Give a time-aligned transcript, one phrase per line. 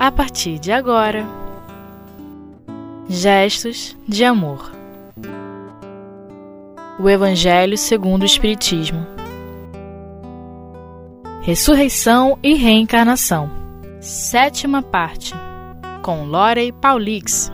[0.00, 1.26] a partir de agora.
[3.06, 4.72] Gestos de amor.
[6.98, 9.06] O Evangelho segundo o Espiritismo.
[11.42, 13.50] Ressurreição e reencarnação.
[14.00, 15.34] Sétima parte.
[16.00, 17.52] Com Lorey Paulix.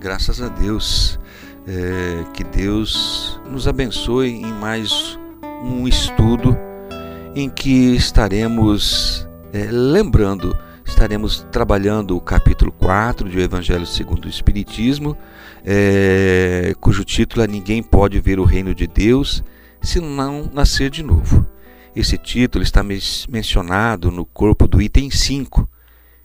[0.00, 1.20] Graças a Deus.
[1.66, 5.18] É, que Deus nos abençoe em mais
[5.62, 6.56] um estudo
[7.36, 10.56] em que estaremos é, lembrando,
[10.92, 15.16] estaremos trabalhando o capítulo 4 do Evangelho segundo o Espiritismo,
[15.64, 19.42] é, cujo título é Ninguém pode ver o reino de Deus
[19.80, 21.46] se não nascer de novo.
[21.96, 25.66] Esse título está mencionado no corpo do item 5,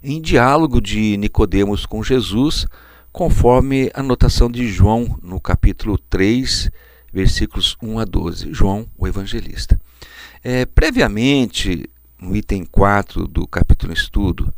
[0.03, 2.67] em diálogo de Nicodemos com Jesus,
[3.11, 6.69] conforme a anotação de João no capítulo 3,
[7.11, 8.53] versículos 1 a 12.
[8.53, 9.79] João, o evangelista.
[10.43, 14.53] É, previamente, no item 4 do capítulo estudo,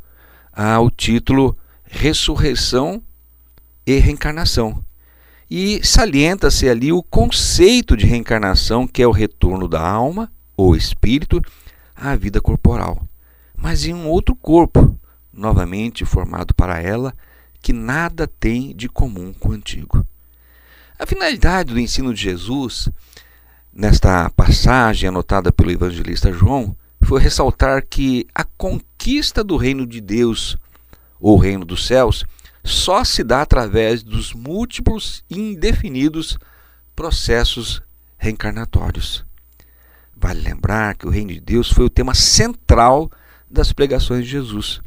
[0.52, 3.02] há o título Ressurreição
[3.86, 4.84] e Reencarnação.
[5.50, 11.42] E salienta-se ali o conceito de reencarnação, que é o retorno da alma ou espírito
[11.96, 13.02] à vida corporal,
[13.58, 14.98] mas em um outro corpo,
[15.34, 17.14] novamente formado para ela,
[17.62, 20.06] que nada tem de comum com o antigo.
[20.98, 22.90] A finalidade do ensino de Jesus,
[23.74, 26.76] nesta passagem anotada pelo evangelista João,
[27.10, 30.56] foi ressaltar que a conquista do reino de Deus,
[31.20, 32.24] ou reino dos céus,
[32.64, 36.38] só se dá através dos múltiplos e indefinidos
[36.96, 37.82] processos
[38.16, 39.26] reencarnatórios.
[40.16, 43.10] Vale lembrar que o reino de Deus foi o tema central
[43.50, 44.80] das pregações de Jesus.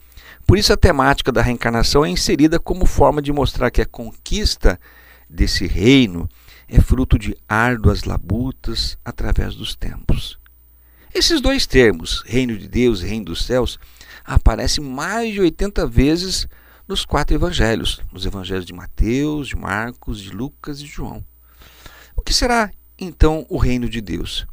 [0.47, 4.79] Por isso, a temática da reencarnação é inserida como forma de mostrar que a conquista
[5.29, 6.29] desse reino
[6.69, 10.41] é fruto de árduas labutas através dos tempos.
[11.15, 13.79] Esses dois termos, reino de Deus e reino dos céus,
[14.25, 16.48] aparecem mais de 80 vezes
[16.89, 21.23] nos quatro evangelhos, nos evangelhos de Mateus, de Marcos, de Lucas e de João.
[22.17, 24.47] O que será então o reino de Deus?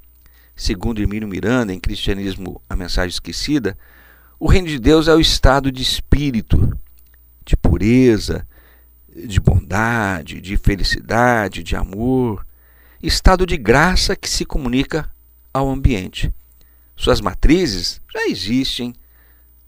[0.53, 3.77] Segundo Hermínio Miranda, em Cristianismo, a mensagem esquecida,
[4.37, 6.77] o reino de Deus é o estado de espírito,
[7.45, 8.45] de pureza,
[9.07, 12.45] de bondade, de felicidade, de amor,
[13.01, 15.09] estado de graça que se comunica
[15.53, 16.29] ao ambiente.
[16.99, 18.93] Suas matrizes já existem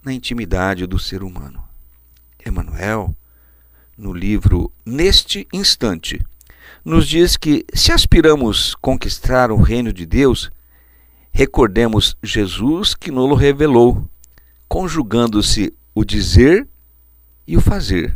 [0.04, 1.64] na intimidade do ser humano.
[2.46, 3.16] Emmanuel,
[3.96, 6.20] no livro Neste Instante,
[6.84, 10.50] nos diz que se aspiramos conquistar o reino de Deus,
[11.32, 14.06] recordemos Jesus que nos revelou,
[14.68, 16.68] conjugando-se o dizer
[17.46, 18.14] e o fazer.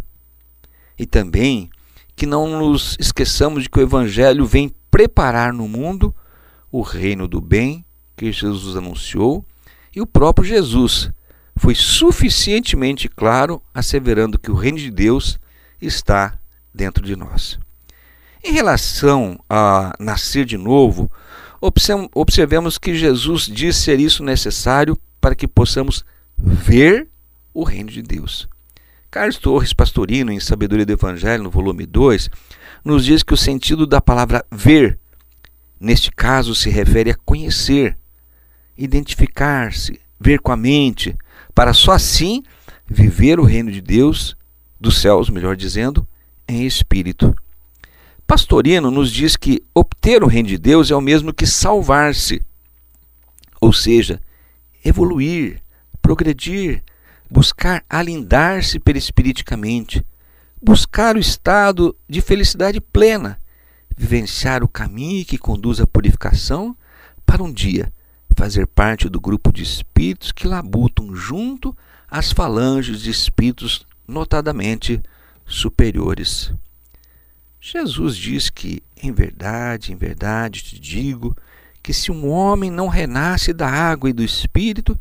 [0.99, 1.71] E também
[2.15, 6.15] que não nos esqueçamos de que o Evangelho vem preparar no mundo
[6.71, 7.86] o reino do bem
[8.17, 9.45] que Jesus anunciou
[9.95, 11.11] e o próprio Jesus
[11.57, 15.39] foi suficientemente claro asseverando que o reino de Deus
[15.81, 16.39] está
[16.73, 17.59] dentro de nós.
[18.45, 21.11] Em relação a nascer de novo,
[22.15, 26.05] observemos que Jesus diz ser isso necessário para que possamos
[26.37, 27.09] ver
[27.53, 28.49] o reino de Deus.
[29.11, 32.29] Carlos Torres Pastorino, em Sabedoria do Evangelho, no volume 2,
[32.85, 34.99] nos diz que o sentido da palavra ver,
[35.81, 37.97] neste caso, se refere a conhecer,
[38.77, 41.17] identificar-se, ver com a mente,
[41.55, 42.43] para só assim
[42.87, 44.37] viver o reino de Deus,
[44.81, 46.07] dos céus, melhor dizendo,
[46.47, 47.35] em espírito.
[48.27, 52.43] Pastorino nos diz que obter o reino de Deus é o mesmo que salvar-se,
[53.61, 54.21] ou seja,
[54.85, 55.61] evoluir,
[56.03, 56.83] progredir,
[57.31, 60.05] buscar alindar-se perispiriticamente,
[60.63, 63.39] buscar o estado de felicidade plena,
[63.97, 66.77] vivenciar o caminho que conduz à purificação
[67.25, 67.93] para um dia
[68.37, 71.75] fazer parte do grupo de espíritos que labutam junto
[72.09, 75.03] às falanges de espíritos notadamente
[75.47, 76.53] superiores.
[77.59, 81.35] Jesus diz que, em verdade, em verdade te digo,
[81.83, 84.99] que se um homem não renasce da água e do espírito,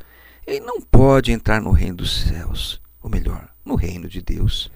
[0.47, 4.71] ele não pode entrar no reino dos céus, ou melhor, no reino de Deus.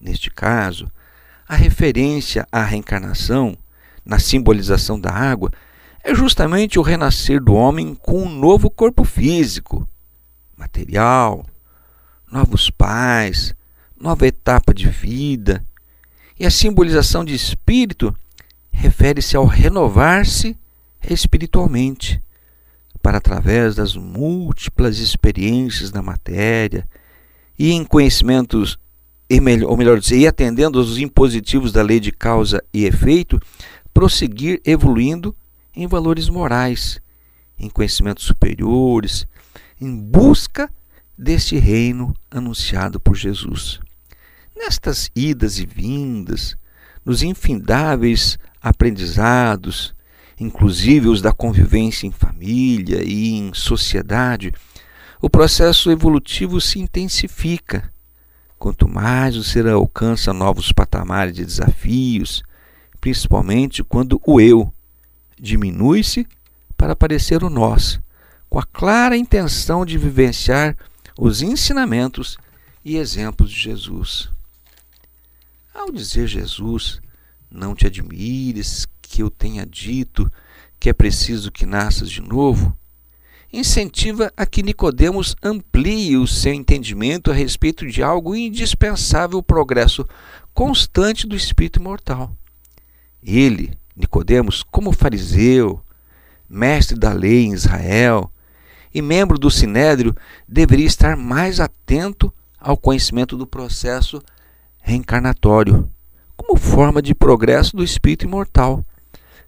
[0.00, 0.90] Neste caso,
[1.48, 3.56] a referência à reencarnação,
[4.04, 5.50] na simbolização da água,
[6.08, 9.86] é justamente o renascer do homem com um novo corpo físico,
[10.56, 11.44] material,
[12.32, 13.54] novos pais,
[14.00, 15.62] nova etapa de vida.
[16.40, 18.16] E a simbolização de espírito
[18.70, 20.56] refere-se ao renovar-se
[21.10, 22.18] espiritualmente,
[23.02, 26.86] para através das múltiplas experiências na matéria
[27.58, 28.78] e em conhecimentos,
[29.66, 33.38] ou melhor dizer, e atendendo aos impositivos da lei de causa e efeito,
[33.92, 35.36] prosseguir evoluindo
[35.78, 37.00] em valores morais,
[37.56, 39.28] em conhecimentos superiores,
[39.80, 40.68] em busca
[41.16, 43.78] deste reino anunciado por Jesus.
[44.56, 46.56] Nestas idas e vindas,
[47.04, 49.94] nos infindáveis aprendizados,
[50.38, 54.52] inclusive os da convivência em família e em sociedade,
[55.22, 57.88] o processo evolutivo se intensifica.
[58.58, 62.42] Quanto mais o ser alcança novos patamares de desafios,
[63.00, 64.72] principalmente quando o eu
[65.40, 66.26] diminui-se
[66.76, 67.98] para aparecer o nós,
[68.48, 70.76] com a clara intenção de vivenciar
[71.18, 72.38] os ensinamentos
[72.84, 74.28] e exemplos de Jesus.
[75.74, 77.00] Ao dizer Jesus,
[77.50, 80.30] não te admires que eu tenha dito
[80.78, 82.76] que é preciso que nasças de novo,
[83.52, 90.06] incentiva a que Nicodemos amplie o seu entendimento a respeito de algo indispensável o progresso
[90.54, 92.30] constante do espírito imortal.
[93.22, 95.80] Ele, Nicodemos, como fariseu,
[96.48, 98.30] mestre da lei em Israel
[98.94, 100.14] e membro do sinédrio,
[100.46, 104.22] deveria estar mais atento ao conhecimento do processo
[104.80, 105.88] reencarnatório,
[106.36, 108.84] como forma de progresso do espírito imortal,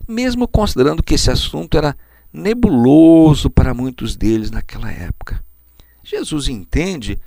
[0.07, 1.97] mesmo considerando que esse assunto era
[2.33, 5.43] nebuloso para muitos deles naquela época.
[6.03, 7.19] Jesus entende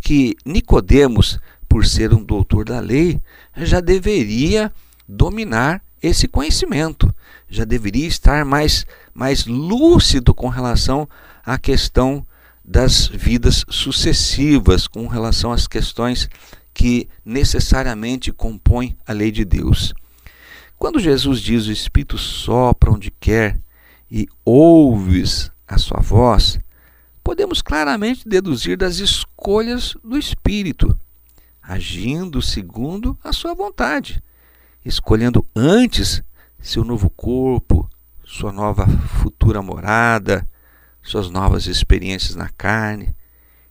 [0.00, 1.38] que Nicodemos,
[1.68, 3.20] por ser um doutor da lei,
[3.56, 4.72] já deveria
[5.08, 7.14] dominar esse conhecimento,
[7.48, 8.84] já deveria estar mais,
[9.14, 11.08] mais lúcido com relação
[11.44, 12.26] à questão
[12.64, 16.28] das vidas sucessivas, com relação às questões
[16.74, 19.92] que necessariamente compõem a lei de Deus.
[20.78, 23.58] Quando Jesus diz o Espírito sopra onde quer
[24.10, 26.58] e ouves a sua voz,
[27.22, 30.96] podemos claramente deduzir das escolhas do Espírito,
[31.62, 34.22] agindo segundo a sua vontade,
[34.84, 36.22] escolhendo antes
[36.60, 37.88] seu novo corpo,
[38.24, 38.86] sua nova
[39.20, 40.46] futura morada,
[41.02, 43.14] suas novas experiências na carne.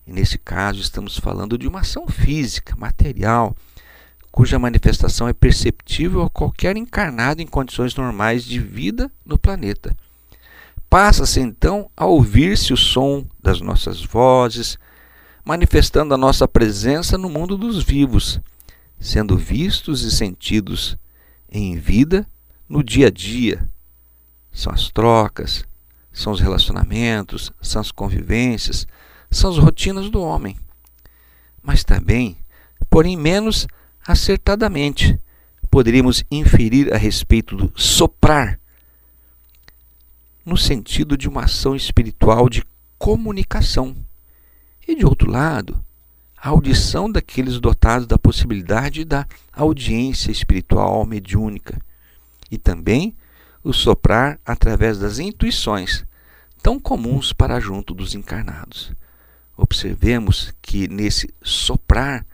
[0.06, 3.56] E nesse caso, estamos falando de uma ação física, material,
[4.32, 9.96] cuja manifestação é perceptível a qualquer encarnado em condições normais de vida no planeta.
[10.90, 14.78] Passa-se então a ouvir-se o som das nossas vozes,
[15.44, 18.40] manifestando a nossa presença no mundo dos vivos,
[19.02, 20.96] sendo vistos e sentidos
[21.52, 22.26] em vida
[22.70, 23.68] no dia a dia.
[24.54, 25.66] São as trocas,
[26.14, 28.86] são os relacionamentos, são as convivências,
[29.30, 30.56] são as rotinas do homem.
[31.64, 32.38] Mas também,
[32.90, 33.68] porém menos
[34.06, 35.20] acertadamente,
[35.70, 38.60] poderíamos inferir a respeito do soprar
[40.46, 42.64] no sentido de uma ação espiritual de
[43.00, 43.96] comunicação.
[44.88, 45.84] E de outro lado,
[46.42, 51.80] a audição daqueles dotados da possibilidade da audiência espiritual mediúnica.
[52.50, 53.16] E também
[53.64, 56.04] o soprar através das intuições,
[56.64, 58.92] tão comuns para junto dos encarnados.
[59.56, 62.26] Observemos que nesse soprar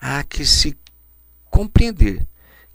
[0.00, 0.78] há que se
[1.50, 2.24] compreender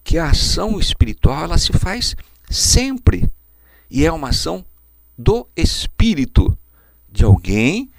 [0.04, 2.18] que a ação espiritual ela se faz
[2.50, 3.32] sempre
[3.90, 4.66] e é uma ação
[5.18, 6.58] do espírito
[7.10, 7.90] de alguém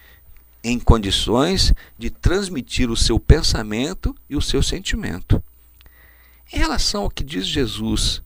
[0.62, 5.42] em condições de transmitir o seu pensamento e o seu sentimento.
[6.52, 8.22] Em relação ao que diz Jesus,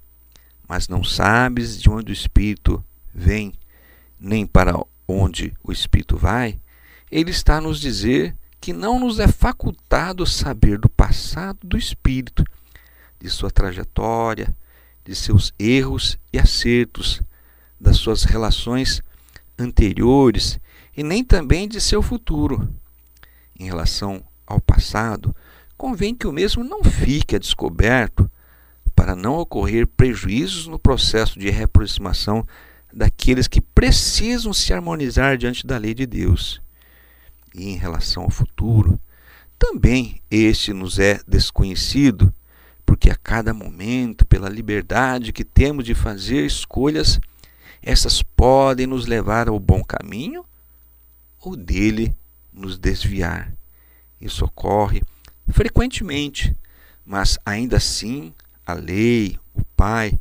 [0.69, 2.85] mas não sabes de onde o espírito
[3.15, 3.53] vem,
[4.19, 4.75] nem para
[5.07, 6.59] onde o espírito vai,
[7.11, 12.45] ele está a nos dizer que não nos é facultado saber do passado do espírito,
[13.21, 14.55] de sua trajetória,
[15.05, 17.23] de seus erros e acertos,
[17.81, 19.01] das suas relações
[19.59, 20.59] anteriores
[20.97, 22.69] e nem também de seu futuro.
[23.59, 25.35] Em relação ao passado,
[25.77, 28.31] convém que o mesmo não fique a descoberto
[28.95, 32.47] para não ocorrer prejuízos no processo de reaproximação
[32.93, 36.63] daqueles que precisam se harmonizar diante da lei de Deus.
[37.55, 38.99] E em relação ao futuro,
[39.59, 42.33] também este nos é desconhecido,
[42.87, 47.21] porque a cada momento, pela liberdade que temos de fazer escolhas,
[47.83, 50.45] essas podem nos levar ao bom caminho
[51.47, 52.13] ou dele
[52.53, 53.53] nos desviar.
[54.21, 55.01] Isso ocorre
[55.53, 56.53] frequentemente,
[57.05, 58.35] mas ainda assim
[58.67, 60.19] a lei, o Pai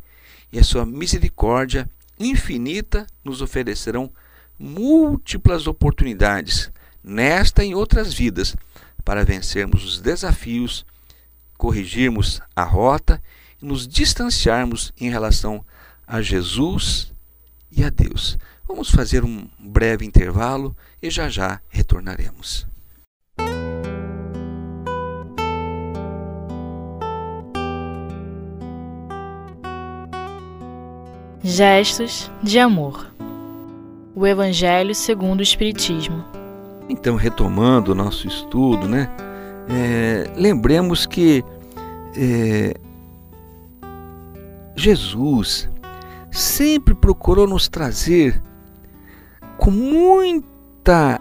[0.52, 1.90] e a sua misericórdia
[2.20, 4.12] infinita nos oferecerão
[4.60, 6.70] múltiplas oportunidades
[7.04, 8.56] nesta e em outras vidas
[9.04, 10.86] para vencermos os desafios,
[11.58, 13.20] corrigirmos a rota
[13.60, 15.66] e nos distanciarmos em relação
[16.06, 17.12] a Jesus
[17.76, 18.38] e a Deus.
[18.68, 22.66] Vamos fazer um breve intervalo e já já retornaremos.
[31.44, 33.14] Gestos de amor.
[34.16, 36.24] O Evangelho segundo o Espiritismo.
[36.90, 39.10] Então, retomando o nosso estudo, né?
[39.70, 41.44] É, lembremos que
[42.16, 42.74] é,
[44.76, 45.70] Jesus
[46.38, 48.42] sempre procurou nos trazer
[49.58, 51.20] com muita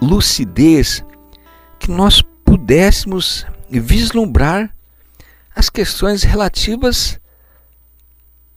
[0.00, 1.04] lucidez
[1.78, 4.72] que nós pudéssemos vislumbrar
[5.54, 7.20] as questões relativas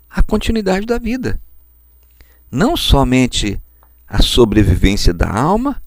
[0.10, 1.40] à continuidade da vida.
[2.52, 3.60] Não somente
[4.08, 5.82] a sobrevivência da alma,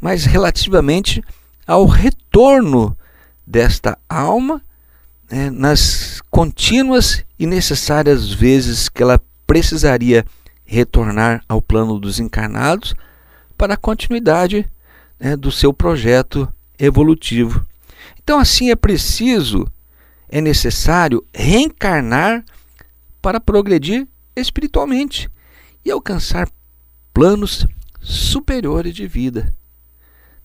[0.00, 1.22] mas relativamente
[1.66, 2.96] ao retorno
[3.46, 4.62] desta alma
[5.30, 10.24] né, nas contínuas e necessárias vezes que ela precisaria
[10.64, 12.94] retornar ao plano dos encarnados
[13.56, 14.68] para a continuidade
[15.18, 16.48] né, do seu projeto
[16.78, 17.64] evolutivo.
[18.22, 19.66] Então, assim, é preciso,
[20.28, 22.44] é necessário reencarnar
[23.20, 25.30] para progredir espiritualmente
[25.84, 26.48] e alcançar
[27.12, 27.66] planos
[28.00, 29.54] superiores de vida.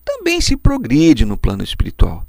[0.04, 2.26] Também se progride no plano espiritual,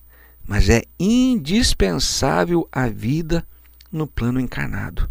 [0.48, 3.46] mas é indispensável a vida
[3.92, 5.10] no plano encarnado,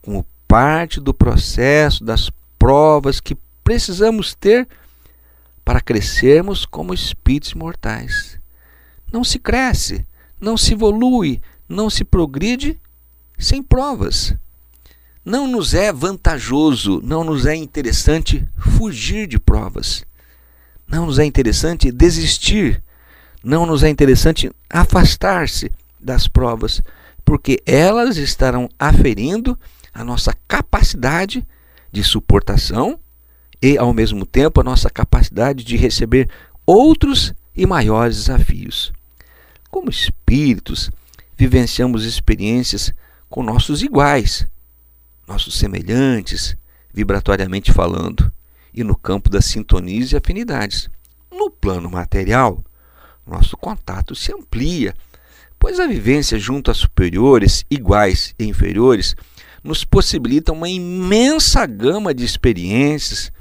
[0.00, 4.68] como parte do processo das provas que precisamos ter
[5.64, 8.38] para crescermos como espíritos mortais.
[9.12, 10.06] Não se cresce,
[10.40, 12.78] não se evolui, não se progride
[13.36, 14.32] sem provas.
[15.24, 20.04] Não nos é vantajoso, não nos é interessante fugir de provas.
[20.86, 22.80] Não nos é interessante desistir.
[23.42, 26.80] Não nos é interessante afastar-se das provas,
[27.24, 29.58] porque elas estarão aferindo
[29.94, 31.46] a nossa capacidade
[31.92, 32.98] de suportação
[33.62, 36.28] e, ao mesmo tempo, a nossa capacidade de receber
[36.66, 38.92] outros e maiores desafios.
[39.70, 40.90] Como espíritos,
[41.36, 42.92] vivenciamos experiências
[43.30, 44.46] com nossos iguais,
[45.26, 46.56] nossos semelhantes,
[46.92, 48.30] vibratoriamente falando,
[48.72, 50.88] e no campo das sintonias e afinidades.
[51.30, 52.62] No plano material,
[53.26, 54.94] nosso contato se amplia,
[55.58, 59.14] pois a vivência junto a superiores, iguais e inferiores
[59.64, 63.32] nos possibilita uma imensa gama de experiências,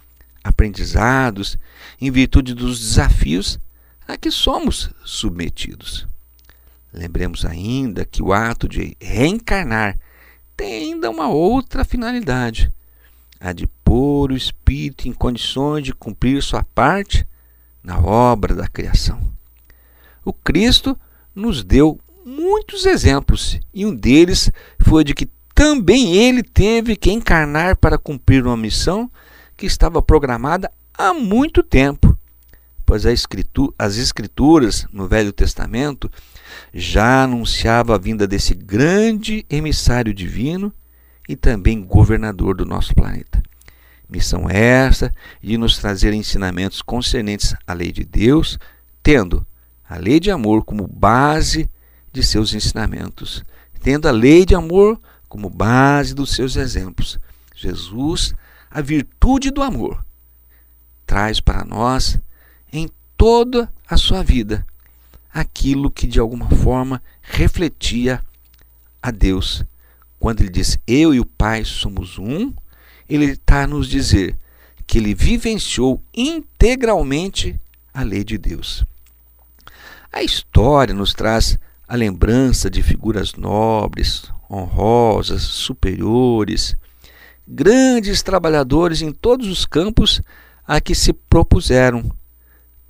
[0.42, 1.58] aprendizados
[2.00, 3.60] em virtude dos desafios
[4.08, 6.08] a que somos submetidos.
[6.94, 9.98] Lembremos ainda que o ato de reencarnar
[10.56, 12.72] tem ainda uma outra finalidade,
[13.40, 17.28] a de pôr o espírito em condições de cumprir sua parte
[17.84, 19.20] na obra da criação.
[20.24, 20.98] O Cristo
[21.36, 24.50] nos deu muitos exemplos e um deles
[24.80, 29.10] foi de que também ele teve que encarnar para cumprir uma missão
[29.56, 32.18] que estava programada há muito tempo,
[32.86, 36.12] pois as Escrituras no Velho Testamento
[36.74, 40.74] já anunciavam a vinda desse grande emissário divino
[41.30, 43.42] e também governador do nosso planeta.
[44.10, 48.60] Missão essa de nos trazer ensinamentos concernentes à lei de Deus,
[49.02, 49.46] tendo
[49.88, 51.70] a lei de amor como base
[52.12, 53.44] de seus ensinamentos,
[53.82, 55.04] tendo a lei de amor como
[55.50, 57.20] base dos seus exemplos.
[57.56, 58.34] Jesus
[58.70, 60.04] a virtude do amor.
[61.06, 62.18] Traz para nós,
[62.72, 64.66] em toda a sua vida,
[65.32, 68.22] aquilo que de alguma forma refletia
[69.02, 69.64] a Deus.
[70.20, 72.52] Quando ele diz eu e o Pai somos um,
[73.08, 74.36] ele está a nos dizer
[74.88, 77.60] que ele vivenciou integralmente
[77.94, 78.84] a lei de Deus.
[80.12, 81.60] A história nos traz
[81.94, 86.76] a lembrança de figuras nobres, honrosas, superiores,
[87.48, 90.20] grandes trabalhadores em todos os campos
[90.66, 92.12] a que se propuseram,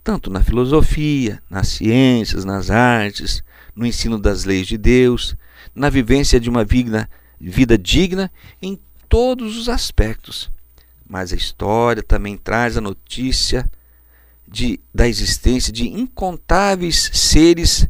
[0.01, 3.43] tanto na filosofia, nas ciências, nas artes,
[3.75, 5.36] no ensino das leis de Deus,
[5.75, 7.10] na vivência de uma vida,
[7.41, 8.31] vida digna
[8.62, 8.79] em
[9.10, 10.50] todos os aspectos.
[11.05, 13.69] Mas a história também traz a notícia
[14.48, 17.86] de, da existência de incontáveis seres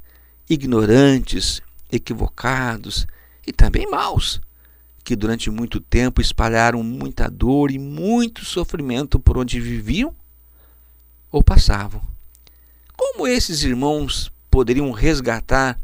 [0.53, 3.05] ignorantes, equivocados
[3.45, 4.41] e também maus
[5.03, 10.15] que durante muito tempo espalharam muita dor e muito sofrimento por onde viviam
[11.29, 12.01] ou passavam.
[12.95, 15.77] Como esses irmãos poderiam resgatar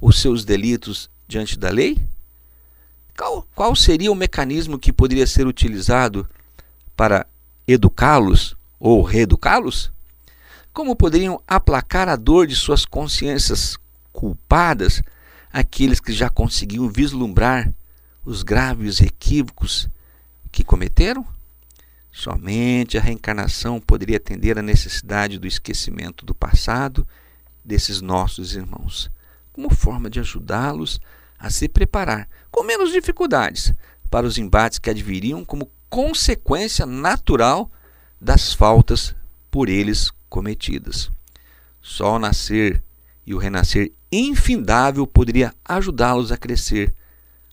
[0.00, 2.02] os seus delitos diante da lei?
[3.16, 6.28] Qual, qual seria o mecanismo que poderia ser utilizado
[6.96, 7.26] para
[7.68, 9.92] educá-los ou reeducá-los?
[10.72, 13.78] Como poderiam aplacar a dor de suas consciências
[14.14, 15.02] culpadas
[15.52, 17.70] aqueles que já conseguiam vislumbrar
[18.24, 19.88] os graves equívocos
[20.50, 21.26] que cometeram?
[22.10, 27.06] Somente a reencarnação poderia atender à necessidade do esquecimento do passado
[27.62, 29.10] desses nossos irmãos,
[29.52, 31.00] como forma de ajudá-los
[31.38, 33.72] a se preparar com menos dificuldades
[34.08, 37.68] para os embates que adviriam como consequência natural
[38.20, 39.14] das faltas
[39.50, 41.10] por eles cometidas.
[41.82, 42.80] Só o nascer
[43.26, 46.92] e o renascer infindável poderia ajudá-los a crescer,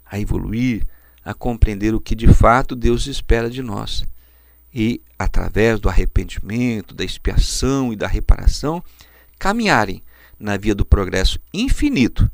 [0.06, 0.86] a evoluir,
[1.24, 4.04] a compreender o que de fato Deus espera de nós.
[4.74, 8.84] E, através do arrependimento, da expiação e da reparação,
[9.38, 10.02] caminharem
[10.40, 12.30] na via do progresso infinito,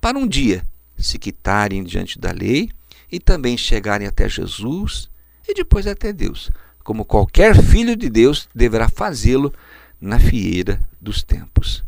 [0.00, 0.64] para um dia
[0.98, 2.70] se quitarem diante da lei
[3.10, 5.08] e também chegarem até Jesus
[5.48, 6.50] e depois até Deus,
[6.82, 9.52] como qualquer filho de Deus deverá fazê-lo
[10.00, 11.85] na fieira dos tempos.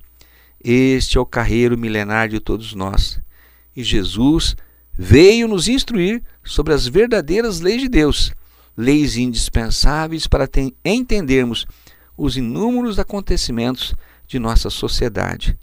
[0.62, 3.20] Este é o carreiro milenar de todos nós.
[3.74, 4.56] E Jesus
[4.92, 8.32] veio nos instruir sobre as verdadeiras leis de Deus,
[8.76, 10.48] leis indispensáveis para
[10.84, 11.66] entendermos
[12.16, 13.94] os inúmeros acontecimentos
[14.26, 15.56] de nossa sociedade,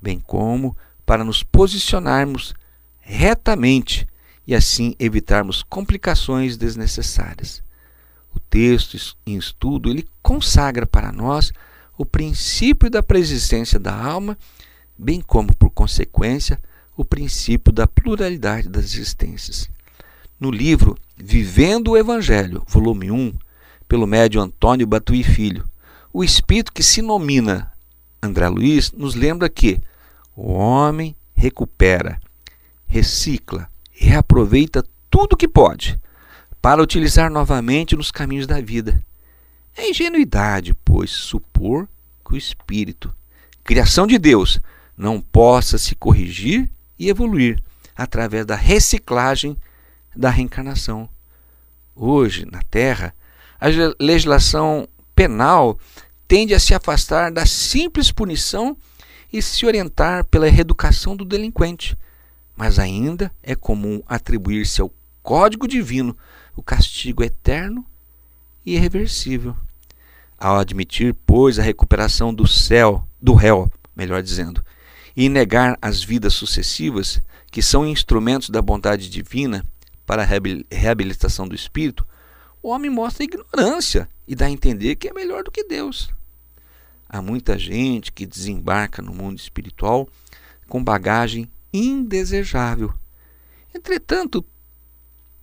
[0.00, 2.54] bem como para nos posicionarmos
[3.00, 4.06] retamente
[4.46, 7.62] e assim evitarmos complicações desnecessárias.
[8.34, 11.52] O texto em estudo ele consagra para nós
[11.96, 14.36] o princípio da preexistência da alma,
[14.96, 16.60] bem como, por consequência,
[16.96, 19.68] o princípio da pluralidade das existências.
[20.38, 23.32] No livro Vivendo o Evangelho, volume 1,
[23.88, 25.64] pelo médio Antônio Batuí Filho,
[26.12, 27.72] o espírito que se nomina
[28.22, 29.80] André Luiz nos lembra que
[30.34, 32.20] o homem recupera,
[32.86, 35.98] recicla, reaproveita tudo que pode
[36.60, 39.02] para utilizar novamente nos caminhos da vida.
[39.76, 41.86] É ingenuidade, pois, supor
[42.24, 43.14] que o espírito,
[43.62, 44.58] criação de Deus,
[44.96, 47.62] não possa se corrigir e evoluir
[47.94, 49.56] através da reciclagem
[50.14, 51.08] da reencarnação.
[51.94, 53.14] Hoje, na Terra,
[53.60, 53.66] a
[54.00, 55.78] legislação penal
[56.26, 58.76] tende a se afastar da simples punição
[59.30, 61.96] e se orientar pela reeducação do delinquente,
[62.56, 64.90] mas ainda é comum atribuir-se ao
[65.22, 66.16] código divino
[66.54, 67.84] o castigo eterno
[68.64, 69.54] e irreversível.
[70.38, 74.62] Ao admitir, pois, a recuperação do céu, do réu, melhor dizendo,
[75.16, 79.64] e negar as vidas sucessivas, que são instrumentos da bondade divina
[80.04, 80.26] para a
[80.70, 82.06] reabilitação do espírito,
[82.62, 86.10] o homem mostra ignorância e dá a entender que é melhor do que Deus.
[87.08, 90.08] Há muita gente que desembarca no mundo espiritual
[90.68, 92.92] com bagagem indesejável.
[93.74, 94.44] Entretanto,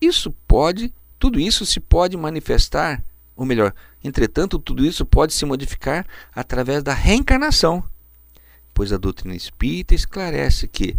[0.02, 3.02] isso pode, tudo isso se pode manifestar,
[3.36, 7.84] ou melhor, entretanto, tudo isso pode se modificar através da reencarnação,
[8.74, 10.96] pois a doutrina espírita esclarece que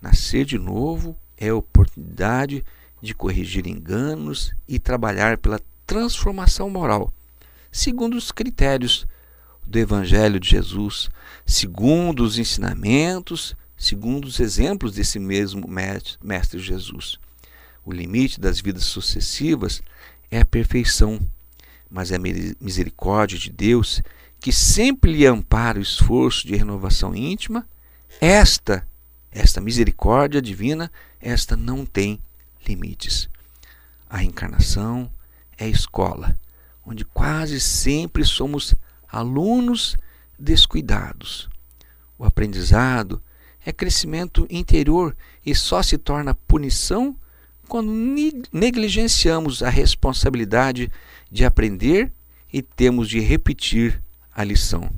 [0.00, 2.64] nascer de novo é oportunidade
[3.02, 7.12] de corrigir enganos e trabalhar pela transformação moral,
[7.70, 9.06] segundo os critérios
[9.66, 11.10] do Evangelho de Jesus,
[11.44, 15.68] segundo os ensinamentos segundo os exemplos desse mesmo
[16.22, 17.18] Mestre Jesus.
[17.84, 19.82] O limite das vidas sucessivas
[20.30, 21.20] é a perfeição,
[21.96, 22.20] mas é a
[22.60, 24.02] misericórdia de Deus
[24.38, 27.66] que sempre lhe ampara o esforço de renovação íntima.
[28.20, 28.86] Esta,
[29.30, 32.20] esta misericórdia divina, esta não tem
[32.68, 33.30] limites.
[34.10, 35.10] A reencarnação
[35.56, 36.36] é a escola,
[36.84, 38.74] onde quase sempre somos
[39.10, 39.96] alunos
[40.38, 41.48] descuidados.
[42.18, 43.22] O aprendizado
[43.64, 47.16] é crescimento interior e só se torna punição
[47.66, 47.92] quando
[48.52, 50.90] negligenciamos a responsabilidade
[51.30, 52.12] de aprender
[52.52, 54.00] e temos de repetir
[54.34, 54.90] a lição.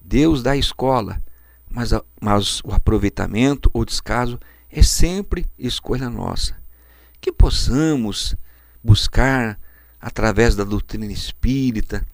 [0.00, 1.20] Deus dá a escola,
[1.70, 6.56] mas, a, mas o aproveitamento ou descaso é sempre escolha nossa.
[7.20, 8.34] Que possamos
[8.82, 9.58] buscar,
[10.00, 12.04] através da doutrina espírita,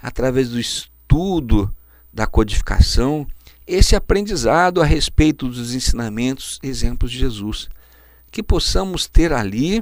[0.00, 1.70] através do estudo
[2.12, 3.26] da codificação,
[3.66, 7.68] esse aprendizado a respeito dos ensinamentos, exemplos de Jesus.
[8.34, 9.80] Que possamos ter ali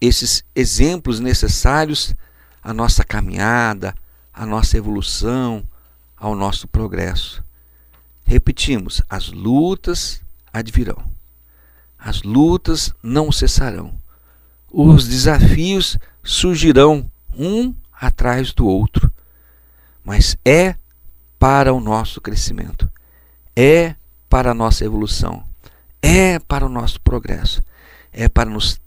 [0.00, 2.14] esses exemplos necessários
[2.62, 3.94] à nossa caminhada,
[4.32, 5.62] à nossa evolução,
[6.16, 7.44] ao nosso progresso.
[8.24, 11.04] Repetimos: as lutas advirão,
[11.98, 13.92] as lutas não cessarão,
[14.70, 17.04] os desafios surgirão
[17.36, 19.12] um atrás do outro,
[20.02, 20.76] mas é
[21.38, 22.90] para o nosso crescimento,
[23.54, 23.96] é
[24.30, 25.51] para a nossa evolução,
[26.02, 27.62] é para o nosso progresso,
[28.12, 28.80] é para nos,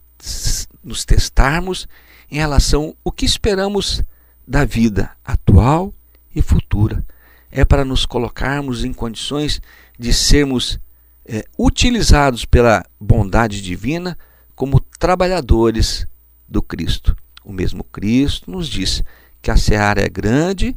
[0.83, 1.87] nos testarmos
[2.29, 4.03] em relação ao que esperamos
[4.45, 5.93] da vida atual
[6.35, 7.03] e futura.
[7.49, 9.61] É para nos colocarmos em condições
[9.97, 10.77] de sermos
[11.25, 14.17] é, utilizados pela bondade divina
[14.53, 16.05] como trabalhadores
[16.47, 17.15] do Cristo.
[17.43, 19.01] O mesmo Cristo nos diz
[19.41, 20.75] que a seara é grande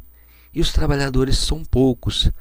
[0.53, 2.31] e os trabalhadores são poucos,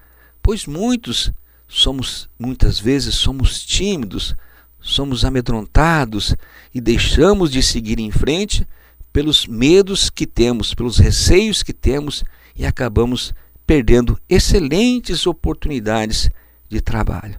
[0.42, 1.32] pois muitos
[1.68, 4.34] somos muitas vezes somos tímidos,
[4.80, 6.34] somos amedrontados
[6.74, 8.66] e deixamos de seguir em frente
[9.12, 12.24] pelos medos que temos, pelos receios que temos
[12.56, 13.34] e acabamos
[13.66, 16.30] perdendo excelentes oportunidades
[16.68, 17.36] de trabalho.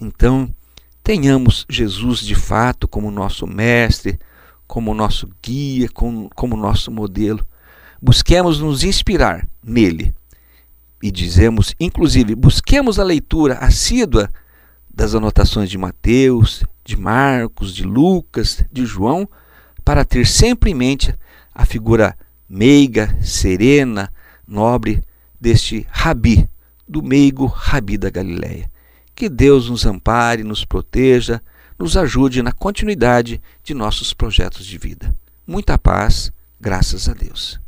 [0.00, 0.48] Então,
[1.02, 4.18] tenhamos Jesus de fato como nosso mestre,
[4.66, 7.44] como nosso guia, como, como nosso modelo.
[8.00, 10.14] Busquemos nos inspirar nele.
[11.02, 14.30] E dizemos, inclusive, busquemos a leitura assídua
[14.94, 19.28] das anotações de Mateus, de Marcos, de Lucas, de João,
[19.84, 21.14] para ter sempre em mente
[21.52, 22.16] a figura
[22.48, 24.12] meiga, serena,
[24.46, 25.02] nobre
[25.40, 26.48] deste rabi,
[26.86, 28.70] do meigo rabi da Galileia.
[29.14, 31.40] Que Deus nos ampare, nos proteja,
[31.78, 35.14] nos ajude na continuidade de nossos projetos de vida.
[35.46, 37.61] Muita paz, graças a Deus.